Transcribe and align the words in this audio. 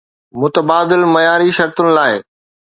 متبادل 0.41 1.01
معياري 1.13 1.49
شرطن 1.57 1.87
لاء 1.95 2.13